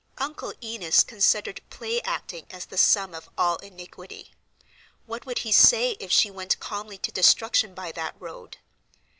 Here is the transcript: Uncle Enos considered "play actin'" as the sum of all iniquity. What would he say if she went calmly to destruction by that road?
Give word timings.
Uncle 0.17 0.51
Enos 0.63 1.03
considered 1.03 1.61
"play 1.69 2.01
actin'" 2.01 2.47
as 2.49 2.65
the 2.65 2.75
sum 2.75 3.13
of 3.13 3.29
all 3.37 3.57
iniquity. 3.57 4.33
What 5.05 5.27
would 5.27 5.37
he 5.45 5.51
say 5.51 5.91
if 5.99 6.11
she 6.11 6.31
went 6.31 6.59
calmly 6.59 6.97
to 6.97 7.11
destruction 7.11 7.75
by 7.75 7.91
that 7.91 8.15
road? 8.19 8.57